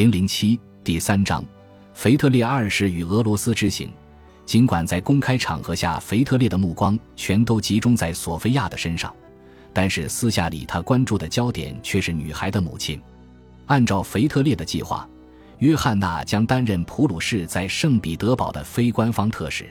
[0.00, 1.44] 零零七第三章，
[1.92, 3.92] 腓特烈二世与俄罗斯之行。
[4.46, 9.14] 尽管在公开场合下，腓特烈的目光全都集中在索菲亚的身上，
[9.74, 12.98] 但是私下里他关注的焦点却是女孩的母亲。
[13.66, 15.06] 按照腓特烈的计划，
[15.58, 19.68] 约翰娜将担任普鲁士在圣彼得堡的非官方特使。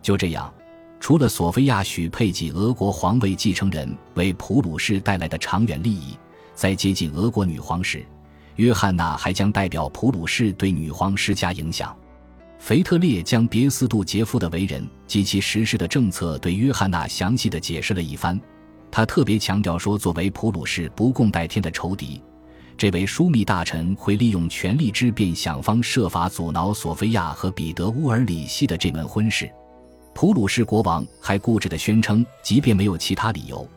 [0.00, 0.54] 就这样，
[1.00, 6.16] 除了索菲亚许配给俄国皇位继承人为普鲁士带来的长远利益，
[6.54, 8.06] 在接近俄国女皇时。
[8.56, 11.96] 约翰娜还将代表普鲁士对女皇施加影响。
[12.58, 18.40] 腓特烈将别斯杜杰夫的为人及其实施的政策对约翰娜详细的解释了一番。
[18.90, 22.22] 他特别强调说，作为普鲁士不共戴天的仇敌，
[22.78, 29.50] 这位枢密大臣会利用权力之便，想方设法阻挠索菲亚和彼得乌尔里希的这门婚事。
[30.14, 33.68] 普鲁士国王还固执地宣称，即便没有其他理由。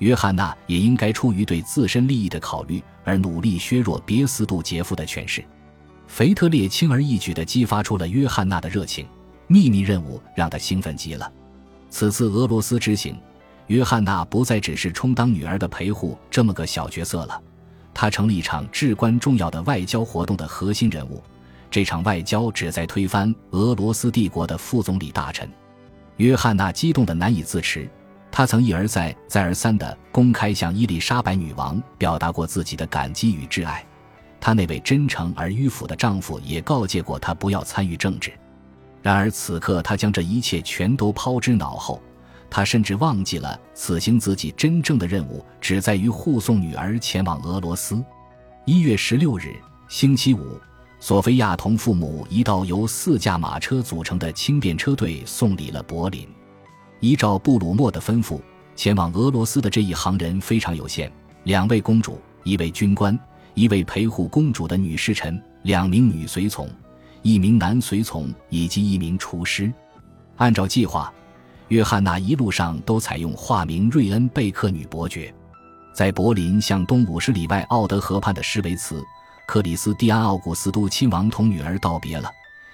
[0.00, 5.44] 约翰娜也应该出于对自身利益的考虑而努力削弱别斯杜杰夫的权势。
[6.06, 9.06] 腓特烈轻而易举地激发出了约翰娜的热情，
[9.46, 11.30] 秘密任务让他兴奋极了。
[11.88, 13.16] 此次俄罗斯之行，
[13.68, 17.40] 约翰娜不再只是充当女儿的陪护这么个小角色了，
[17.94, 21.22] 她成了一场至关重要的外交活动的核心人物。
[21.70, 25.48] 这场外交旨在推翻俄罗斯帝国的副总理大臣。
[26.16, 27.88] 约翰娜激动得难以自持。
[28.32, 33.84] 他曾一而再、再而三地公开向伊丽莎白女王表达过自己的感激与挚爱，
[34.40, 38.32] 她那位真诚而迂腐的丈夫也告诫过她不要参与政治。
[39.02, 42.00] 然而此刻，她将这一切全都抛之脑后，
[42.48, 48.02] 她甚至忘记了此行自己真正的任务只在于护送女儿前往俄罗斯。
[48.64, 49.56] 一月十六日，
[49.88, 50.60] 星期五，
[51.00, 56.28] 索菲亚同父母一道由四驾马车组成的轻便车队送礼了柏林。
[57.00, 58.40] 依照布鲁默的吩咐，
[58.76, 61.10] 前往俄罗斯的这一行人非常有限：
[61.44, 63.18] 两位公主，一位军官，
[63.54, 66.68] 一位陪护公主的女侍臣，两名女随从，
[67.22, 69.72] 一名男随从以及一名厨师。
[70.36, 71.12] 按照计划，
[71.68, 75.34] 约翰娜一路上都采用化名瑞恩贝克女伯爵，
[75.94, 79.02] 在柏林向东五十里外奥德河畔的施维茨，
[79.46, 82.30] 克里斯蒂安奥古斯都亲王同女儿道别了。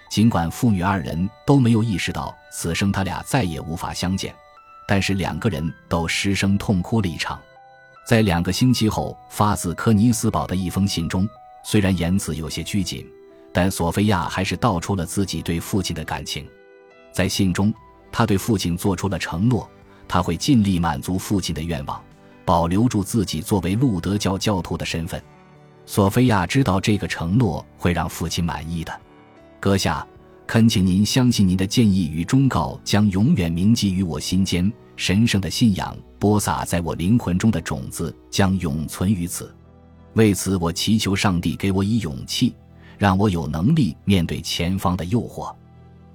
[0.08, 4.34] 尽管父女二人都没有意识到此生他俩再也无法相见，
[4.86, 7.40] 但是两个人都失声痛哭了一场。
[8.06, 11.28] 在两个星期后发自科尼斯堡的一封信中，
[11.64, 13.04] 虽然言辞有些拘谨，
[13.52, 16.46] 但索菲亚还是道出了自己对父亲的感情。
[17.12, 17.74] 在信中，
[18.12, 19.68] 他对父亲做出了承诺，
[20.06, 22.00] 他会尽力满足父亲的愿望，
[22.44, 25.20] 保留住自己作为路德教教徒的身份。
[25.84, 29.00] 索菲亚知道这个承诺会让父亲满意的。
[29.58, 30.06] 阁下，
[30.46, 34.70] 恳请您相信您的建议与忠告将永远铭记于我心间。
[34.96, 39.54] 神圣的信仰播撒在我灵魂中的种子将永存于此。
[40.14, 42.54] 为此，我祈求上帝给我以勇气，
[42.96, 45.54] 让我有能力面对前方的诱惑。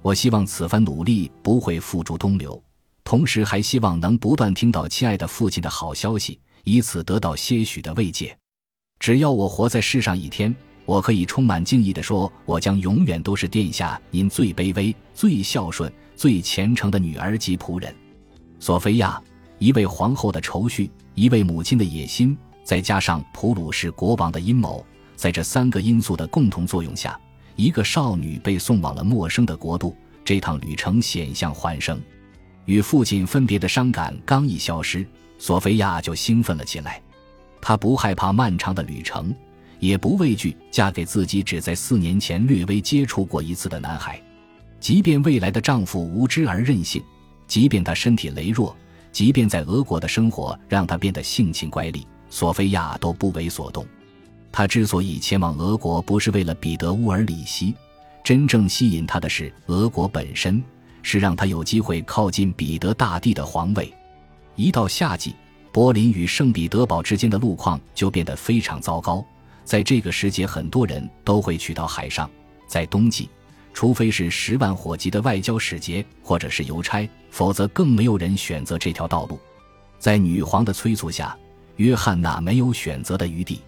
[0.00, 2.60] 我希望此番努力不会付诸东流，
[3.04, 8.36] 同时还希望能不断听到亲爱的父亲的好消息，以此得到些许的慰藉。
[8.98, 10.54] 只要我活在世上一天。
[10.84, 17.94] 我可以充满敬意地说，我将永远都是殿下您最卑微、最孝顺、最虔诚的女儿及仆人，
[18.58, 19.20] 索菲亚。
[19.58, 24.84] 一位皇后的愁绪，一位母亲的野心，再加上普鲁士国王的阴谋，
[25.14, 27.16] 在这三个因素的共同作用下，
[27.54, 29.96] 一个少女被送往了陌生的国度。
[30.24, 32.02] 这趟旅程险象环生，
[32.64, 35.06] 与父亲分别的伤感刚一消失，
[35.38, 37.00] 索菲亚就兴奋了起来。
[37.60, 39.32] 她不害怕漫长的旅程。
[39.82, 44.22] 也不畏惧嫁给自己只在四年前略微接触过一次的男孩，
[44.78, 47.02] 即便未来的丈夫无知而任性，
[47.48, 48.76] 即便他身体羸弱，
[49.10, 53.84] 即便在俄国的生活让他变得性情乖戾，索菲亚都不为所动。
[54.52, 57.74] 他之所以前往俄国，不是为了彼得乌尔里希，
[58.22, 60.62] 真正吸引他的是俄国本身，
[61.02, 63.92] 是让他有机会靠近彼得大帝的皇位。
[64.54, 65.34] 一到夏季，
[65.72, 69.26] 柏林与圣彼得堡之间的路况就变得非常糟糕。
[69.64, 72.28] 在这个时节，很多人都会去到海上。
[72.66, 73.28] 在冬季，
[73.72, 79.38] 除非是十万火急的外交使节或者是邮差，否则更没有人选择这条道路。
[79.98, 81.36] 在女皇的催促下，
[81.76, 83.60] 约翰娜没有选择的余地。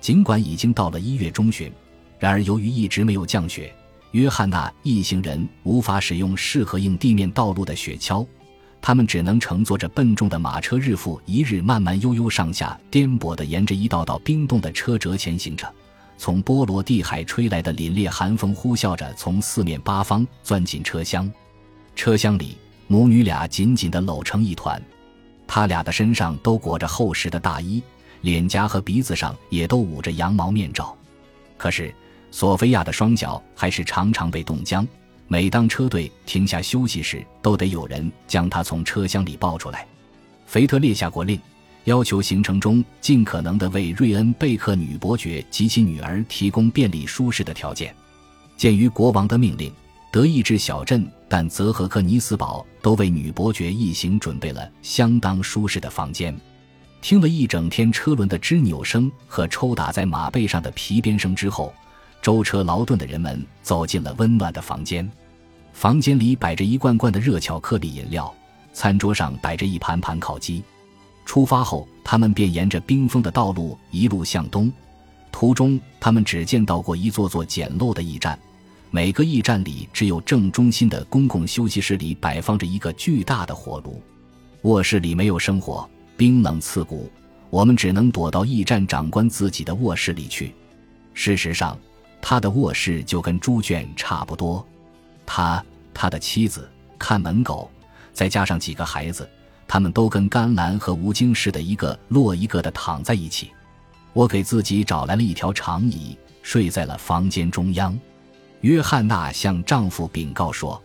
[0.00, 1.72] 尽管已经到了一月中旬，
[2.18, 3.74] 然而由于一直没有降雪，
[4.12, 8.26] 约翰娜一行人无法使用适合应地面道路的雪橇。
[8.80, 15.70] 他们只能乘坐着笨重的马车，日复一日，慢慢悠悠上下颠簸地沿着一道道冰冻的车辙前行着。
[16.16, 21.30] 从波罗的海吹来的凛冽寒风呼啸着，从四面八方钻进车厢。
[21.94, 24.82] 车厢里，母女俩紧紧地搂成一团，
[25.46, 27.82] 他俩的身上都裹着厚实的大衣，
[28.22, 30.96] 脸颊和鼻子上也都捂着羊毛面罩。
[31.56, 31.94] 可是，
[32.30, 34.86] 索菲亚的双脚还是常常被冻僵，
[35.30, 39.86] 每当车队停下休息时，都得有人将他从车厢里抱出来。
[40.46, 41.38] 腓特烈下过令，
[41.84, 47.94] 要求行程中尽可能的为瑞恩贝克女伯爵及其女儿提供便利舒适的条件。
[48.56, 49.70] 鉴于国王的命令，
[50.10, 56.34] 德意志小镇但泽和克尼斯堡都为女伯爵一行准备了相当舒适的房间。
[57.02, 61.70] 听了一整天车轮的吱扭声和抽打在马背上的皮鞭声之后。
[62.20, 65.08] 舟车劳顿的人们走进了温暖的房间，
[65.72, 68.32] 房间里摆着一罐罐的热巧克力饮料，
[68.72, 70.62] 餐桌上摆着一盘盘烤鸡。
[71.24, 74.72] 出发后，他们便沿着冰封的道路一路向东。
[75.30, 78.38] 途中，他们只见到过一座座简陋的驿站，
[78.90, 84.02] 每个驿站里只有正中心的公共休息室里摆放着一个巨大的火炉。
[84.62, 87.10] 卧室里没有生火，冰冷刺骨，
[87.50, 90.52] 我们只能躲到驿站长官自己的卧室里去。
[91.14, 91.78] 事实上。
[92.20, 94.66] 他的卧室就跟猪圈差不多，
[95.24, 96.68] 他、他的妻子、
[96.98, 97.70] 看门狗，
[98.12, 99.28] 再加上几个孩子，
[99.66, 103.50] 他们都跟甘蓝和吴京似的，一个摞一个的躺在一起。
[104.12, 107.98] 我给自己找来了一条长椅，睡在了房间中央。
[108.62, 110.82] 约翰娜向丈夫禀告说：“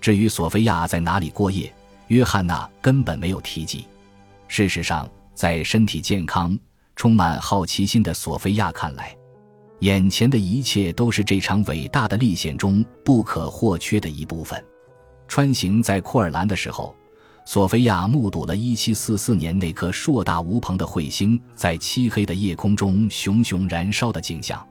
[0.00, 1.72] 至于索菲亚在哪里过夜，
[2.08, 3.86] 约翰娜根本没有提及。
[4.46, 6.56] 事实上，在身体健康、
[6.94, 9.16] 充满好奇心的索菲亚看来。”
[9.80, 14.62] 眼前的一切都是这场伟大的历险中不可或缺的一部分。
[15.28, 16.94] 穿行在库尔兰的时候，
[17.44, 24.66] 索菲亚目睹了1744年那颗硕大无朋的彗星在漆黑的夜空中熊熊燃烧的景象。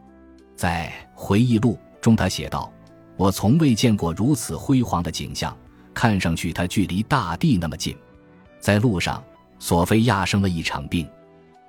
[0.55, 2.71] 在回忆录中，他写道
[3.15, 5.55] ：“我从未见过如此辉煌的景象，
[5.93, 7.95] 看上去它距离大地那么近。”
[8.59, 9.23] 在路上，
[9.59, 11.07] 索菲亚生了一场病，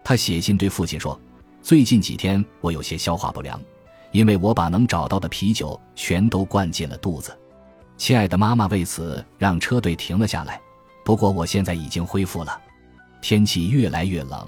[0.02, 1.20] 他写信对父亲说。
[1.66, 3.60] 最近几天我有些消化不良，
[4.12, 7.36] 因为我把能找到的啤酒全都灌进了肚子。
[7.96, 10.60] 亲爱的妈妈为此让车队停了下来。
[11.04, 12.56] 不过我现在已经恢复了。
[13.20, 14.46] 天气越来越冷，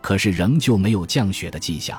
[0.00, 1.96] 可是仍旧没有降雪的迹象。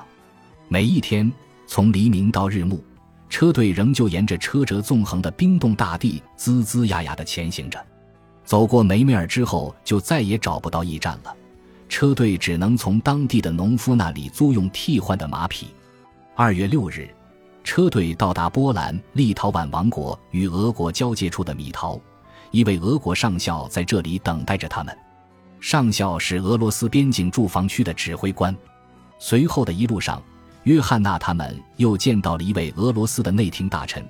[0.67, 1.31] 每一天
[1.65, 2.83] 从黎明到日暮，
[3.29, 7.81] 车队仍旧沿着车辙纵横的冰冻大地吱吱呀呀地前行着。
[8.44, 11.33] 走过梅梅尔之后，就再也找不到驿站了。
[11.89, 15.68] 车队只能从当地的农夫那里租用替换的马匹。
[16.36, 17.09] 二月六日，
[17.63, 22.00] 车队到达波兰立陶宛王国与俄国交界处的米陶，
[22.51, 24.95] 一位俄国上校在这里等待着他们。
[25.59, 28.56] 上校是俄罗斯边境驻防区的指挥官。
[29.18, 30.24] 随后的一路上，
[30.63, 34.07] 约翰娜他们又见到了一位俄罗斯的内廷大臣，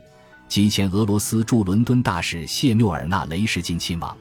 [0.47, 4.15] 即前俄罗斯驻伦敦大使谢缪尔纳雷什金亲王。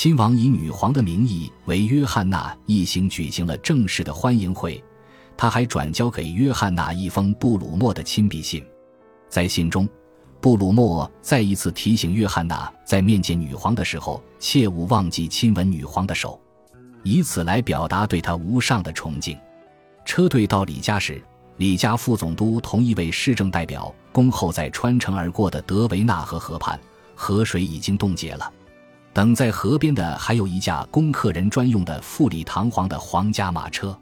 [0.00, 4.82] 亲王以女皇的名义为约翰娜一行举行了正式的欢迎会，
[5.36, 8.64] 他还转交给约翰娜一封布鲁默的亲笔信。
[9.28, 9.86] 在信中，
[10.40, 16.40] 布鲁默再一次提醒约翰娜在面见女皇的时候，切勿忘记亲吻女皇的手，
[17.02, 19.36] 以此来表达对她无上的崇敬。
[20.06, 21.22] 车队到李家时，
[21.58, 26.80] 李家副总督同一位市政代表恭候在穿城而过的德维纳河河畔，
[27.14, 28.50] 河水已经冻结了。
[29.12, 33.98] 等在河边的还有一架供客人专用的富丽堂皇的皇家马车。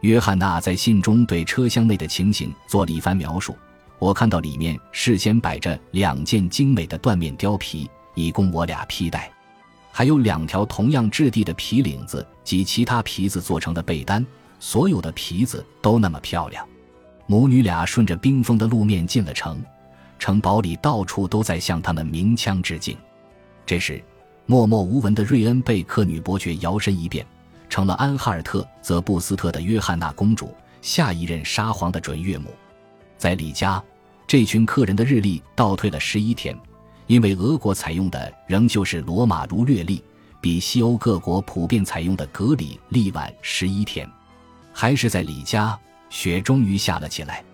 [0.00, 3.56] 约翰娜在信中对车厢内的情形做了一番描述。
[3.98, 9.30] 我看到里面事先摆着两件精美的缎面貂皮，以供我俩披戴，
[9.92, 14.26] 还有两条同样质地的皮领子及其他皮子做成的被单。
[14.58, 16.66] 所有的皮子都那么漂亮。
[17.26, 19.62] 母女俩顺着冰封的路面进了城，
[20.18, 22.96] 城堡里到处都在向他们鸣枪致敬。
[23.64, 24.02] 这时。
[24.46, 27.24] 默默无闻的瑞恩贝克女伯爵摇身一变，
[27.68, 32.50] 成了安哈尔特泽布斯特的约翰娜公主，下一任沙皇的准岳母。
[33.16, 33.82] 在李家，
[34.26, 36.58] 这群客人的日历倒退了十一天，
[37.06, 40.02] 因为俄国采用的仍旧是罗马儒略历，
[40.40, 44.08] 比西欧各国普遍采用的格里历晚十一天。
[44.72, 45.78] 还是在李家，
[46.10, 47.44] 雪终于下了起来。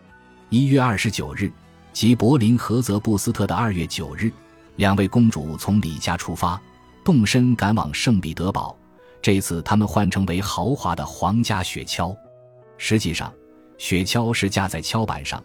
[0.49, 1.53] 一月二十九日，
[1.93, 4.33] 即柏林和泽布斯特的二月九日，
[4.77, 6.59] 两位公主从李家出发。
[7.09, 8.77] 动身赶往圣彼得堡，
[9.23, 12.15] 这次他们换成为豪华的皇家雪橇。
[12.77, 13.33] 实际上，
[13.79, 15.43] 雪橇是架在橇板上，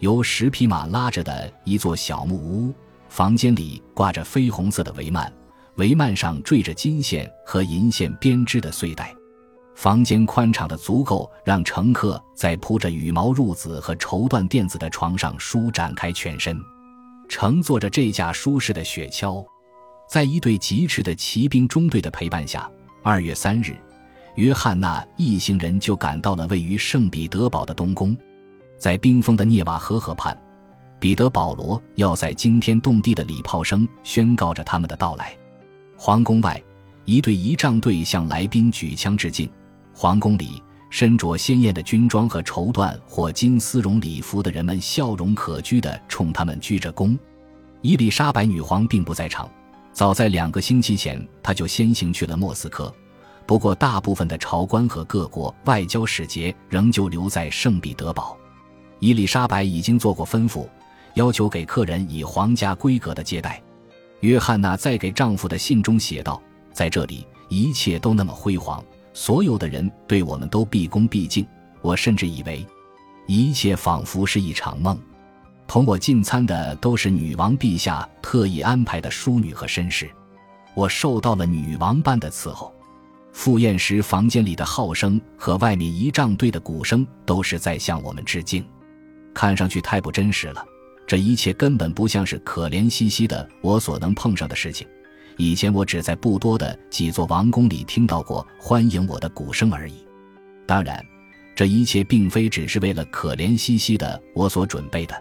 [0.00, 2.74] 由十匹马拉着的一座小木屋。
[3.08, 5.30] 房间里挂着绯红色的帷幔，
[5.76, 9.14] 帷幔上缀着金线和银线编织的穗带。
[9.76, 16.60] 房间宽敞的足够让乘客在铺着羽毛褥子和绸缎垫子的床上舒展开全身。
[17.28, 19.46] 乘坐着这架舒适的雪橇。
[20.08, 22.70] 在一队疾驰的骑兵中队的陪伴下，
[23.02, 23.76] 二月三日，
[24.36, 28.16] 约翰娜一行人就赶到了位于圣彼得堡的东宫。
[28.78, 30.36] 在冰封的涅瓦河河畔，
[31.00, 35.34] 彼得保罗要在惊天动地的礼炮声宣告着他们的到来。
[35.96, 36.62] 皇宫外，
[37.04, 39.48] 一队仪仗队向来宾举枪致敬。
[39.94, 47.18] 皇宫里，身着鲜艳的军装和绸缎或金丝绒礼服的人们笑容可掬地冲他们鞠着躬。
[47.80, 49.50] 伊丽莎白女皇并不在场，
[49.94, 52.92] 早在两个星期前，她就先行去了莫斯科。
[53.46, 58.36] 不过，大部分的朝官和各国外交使节仍旧留在圣彼得堡。
[58.98, 60.66] 伊丽莎白已经做过吩咐，
[61.14, 63.62] 要求给客人以皇家规格的接待。
[64.20, 68.82] 约翰娜在给丈夫的信中写道：“在这里，一切都那么辉煌，
[69.12, 71.46] 所有的人对我们都毕恭毕敬。
[71.82, 72.66] 我甚至以为，
[73.28, 74.98] 一切仿佛是一场梦。”
[75.66, 80.08] 同我进餐的都是女王陛下特意安排的淑女和绅士，
[80.74, 82.72] 我受到了女王般的伺候。
[83.32, 88.64] 赴宴时，房间里的号声和外面仪仗队的鼓声都是在向我们致敬，
[89.34, 90.64] 看上去太不真实了。
[91.06, 94.86] 这一切根本不像是可怜兮兮的我所能碰上的事情。
[95.36, 100.06] 以前我只在不多的几座王宫里听到过欢迎我的鼓声而已。
[100.64, 101.04] 当然，
[101.56, 105.20] 这一切并非只是为了可怜兮兮的我所准备的。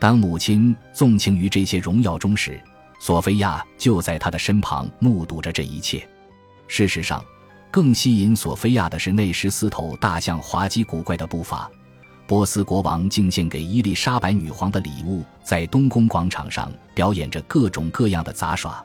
[0.00, 2.58] 当母亲纵情于这些荣耀中时，
[2.98, 6.08] 索菲亚就在她的身旁目睹着这一切。
[6.66, 7.22] 事实上，
[7.70, 11.70] 更吸引索菲亚的是那十四头大象滑稽古怪的步伐。
[12.26, 18.82] 波斯国王敬献给伊丽莎白女皇的礼物，在东宫广场上表演着各种各样的杂耍。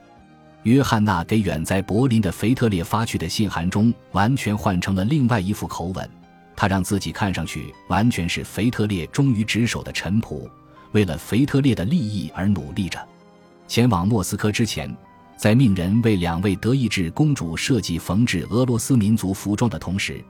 [0.63, 6.09] 约翰娜给远在柏林的腓特烈发去的信函中，完全换成了另外一副口吻。
[6.57, 10.49] 他让自己看上去完全是腓特烈忠于职守的臣仆。
[10.91, 12.99] 为了腓特烈的利益而努力着。
[13.67, 14.95] 前往莫斯科之前，
[15.37, 20.23] 在命人为两位德意志公主设计缝制俄罗斯民族服装的同时，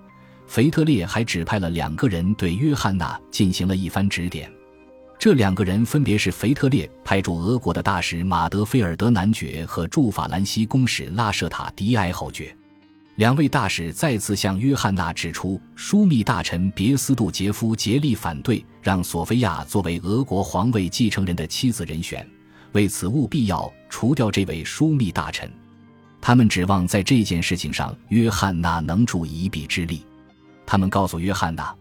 [0.47, 4.51] 腓特烈还指派了两个人对约翰娜进行了一番指点。
[5.17, 12.55] 这两个人分别是腓特烈派驻俄国的大使马德菲尔德男爵和驻法兰西公使拉舍塔迪埃侯爵。
[13.15, 22.27] 两位大使再次向约翰娜指出，枢密大臣别斯杜杰夫竭力反对让索菲亚作为俄国皇位继承人的妻子人选，
[22.73, 25.49] 为此务必要除掉这位枢密大臣。
[26.19, 30.05] 他们指望在这件事情上，约翰娜能助一臂之力。
[30.65, 31.73] 他们告诉约翰娜，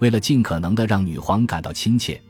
[0.00, 2.20] 为了尽可能的让女皇感到亲切，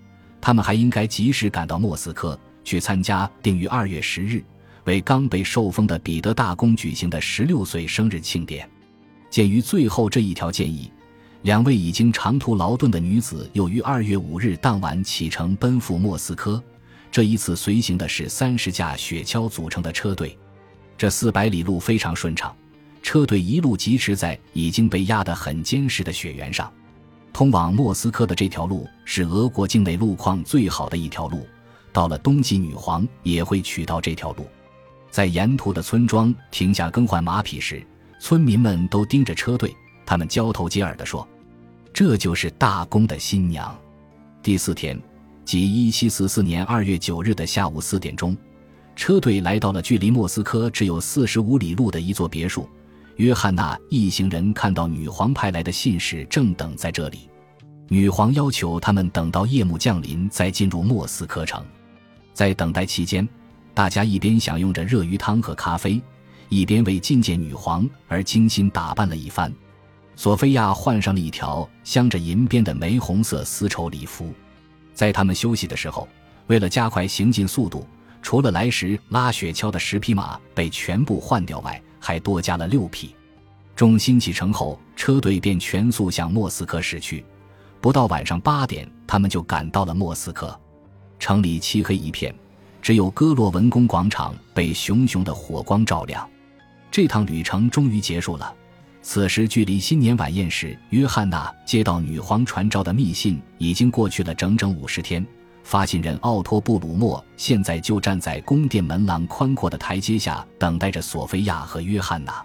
[0.41, 4.45] 他们还应该及时赶到莫斯科去参加定于二月十日。
[4.85, 8.69] 为刚被受封的彼得大公举行的十六岁生日庆典。
[9.31, 10.91] 鉴于最后这一条建议，
[11.43, 16.63] 两位已经长途劳顿的女子又于二月五日当晚启程奔赴莫斯科。
[17.11, 20.37] 这一次随行的是三十架雪橇组成的车队。
[20.97, 22.55] 这四百里路非常顺畅，
[23.03, 26.73] 车队一路疾驰在已经被压得很坚实的雪原上。
[27.33, 31.47] 通往莫斯科的这条路是俄国境内路况最好的一条路，
[31.93, 34.47] 到了冬季，女皇也会取到这条路。
[35.13, 37.87] 在沿途的村庄停下更换马匹时，
[38.19, 39.77] 村民们都盯着车队，
[40.07, 41.29] 他们交头接耳地说
[41.93, 43.79] ：“这就是大公的新娘。”
[44.43, 44.99] 第四天，
[45.45, 48.35] 即一七四四年二月九日的下午四点钟，
[48.97, 52.67] 车队来到了距离莫斯科只有四十五里路的一座别墅。
[53.17, 57.29] 约翰娜一行人看到女皇派来的信使正等在这里，
[57.89, 61.63] 女皇要求他们等到夜幕降临再进入莫斯科城。
[62.33, 63.29] 在等待期间。
[63.75, 66.01] 大家一边享用着热鱼汤和咖啡，
[66.49, 69.53] 一边为觐见女皇而精心打扮了一番。
[70.15, 74.33] 索菲亚换上了一条镶着银边的玫红色丝绸礼服。
[74.93, 76.07] 在他们休息的时候，
[76.49, 77.87] 为了加快行进速度，
[78.21, 83.15] 除了来时拉雪橇的十匹马被全部换掉外，还多加了六匹。
[83.75, 87.25] 众新启程后，车队便全速向莫斯科驶去。
[87.81, 90.57] 不到晚上八点，他们就赶到了莫斯科。
[91.19, 92.33] 城里漆黑一片。
[92.83, 96.29] 只有哥洛文宫广场被熊熊的火光照亮，
[96.91, 98.53] 这趟旅程终于结束了。
[99.01, 105.25] 此时距离新年晚宴时约翰娜接到女皇传召的密信已经过去了整整五十天。
[105.63, 112.45] 发信人奥托布鲁莫现在就站在宫殿门廊宽阔的台阶下，等待着索菲亚和约翰娜。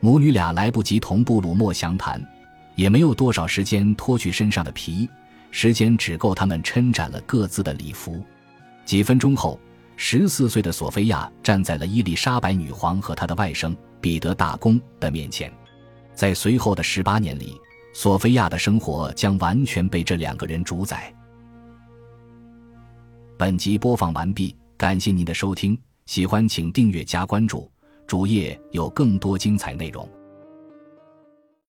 [0.00, 2.20] 母女俩来不及同布鲁莫详谈，
[2.74, 5.08] 也没有多少时间脱去身上的皮，
[5.52, 8.24] 时间只够他们撑展了各自的礼服。
[8.84, 9.56] 几分钟后。
[10.00, 15.52] 十四岁的索菲亚站在了伊丽莎白女皇和她的外甥彼得大公的面前，
[16.14, 17.60] 在随后的十八年里，
[17.92, 21.12] 索菲亚的生活将完全被这两个人主宰。
[23.36, 25.76] 本集播放完毕，感谢您的收听，
[26.06, 27.68] 喜欢请订阅加关注，
[28.06, 30.08] 主页有更多精彩内容。